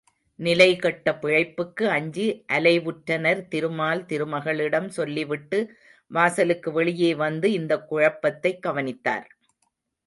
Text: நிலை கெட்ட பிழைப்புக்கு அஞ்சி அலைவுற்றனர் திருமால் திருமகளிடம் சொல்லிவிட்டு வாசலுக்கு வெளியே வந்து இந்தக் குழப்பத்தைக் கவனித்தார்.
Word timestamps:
நிலை 0.39 0.75
கெட்ட 0.75 1.11
பிழைப்புக்கு 1.21 1.83
அஞ்சி 1.87 2.25
அலைவுற்றனர் 2.53 3.47
திருமால் 3.47 4.03
திருமகளிடம் 4.05 4.87
சொல்லிவிட்டு 4.89 5.59
வாசலுக்கு 6.11 6.71
வெளியே 6.71 7.15
வந்து 7.15 7.51
இந்தக் 7.51 7.87
குழப்பத்தைக் 7.87 8.61
கவனித்தார். 8.61 9.27